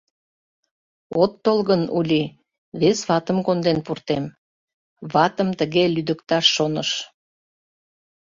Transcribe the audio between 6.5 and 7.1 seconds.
шоныш.